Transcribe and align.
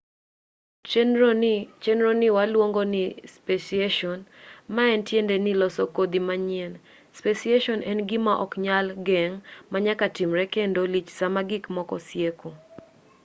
chenroni 1.81 2.27
waluongo 2.37 2.83
nii 2.93 3.09
speciation 3.35 4.19
maen 4.75 4.99
tiende 5.07 5.35
ni 5.45 5.51
loso 5.61 5.83
kodhi 5.95 6.19
manyien 6.27 6.73
speciation 7.19 7.79
en 7.91 7.99
gima 8.09 8.33
ok 8.43 8.51
nyal 8.65 8.87
geng' 9.07 9.37
manyaka 9.71 10.05
timre 10.15 10.43
kendo 10.55 10.81
lich 10.93 11.09
sama 11.19 11.41
gik 11.49 11.65
moko 11.75 11.95
sieko 12.07 12.49